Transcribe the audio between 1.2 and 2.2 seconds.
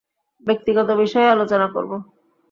আলোচনা করবো।